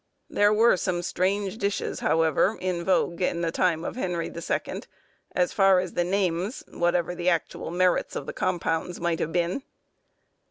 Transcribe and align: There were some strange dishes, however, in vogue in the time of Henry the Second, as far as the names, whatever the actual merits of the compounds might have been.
There 0.31 0.51
were 0.51 0.77
some 0.77 1.03
strange 1.03 1.59
dishes, 1.59 1.99
however, 1.99 2.57
in 2.59 2.83
vogue 2.83 3.21
in 3.21 3.41
the 3.41 3.51
time 3.51 3.85
of 3.85 3.95
Henry 3.95 4.29
the 4.29 4.41
Second, 4.41 4.87
as 5.35 5.53
far 5.53 5.79
as 5.79 5.93
the 5.93 6.03
names, 6.03 6.63
whatever 6.69 7.13
the 7.13 7.29
actual 7.29 7.69
merits 7.69 8.15
of 8.15 8.25
the 8.25 8.33
compounds 8.33 8.99
might 8.99 9.19
have 9.19 9.31
been. 9.31 9.61